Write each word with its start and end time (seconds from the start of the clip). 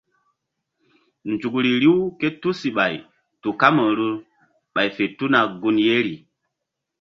Nzukri 1.31 1.71
riw 1.81 1.99
ké 2.19 2.27
tusiɓay 2.41 2.95
tu 3.41 3.49
kamaru 3.59 4.07
ɓay 4.73 4.89
fe 4.95 5.03
tuna 5.17 5.39
gun 5.61 5.77
yeri. 5.85 6.15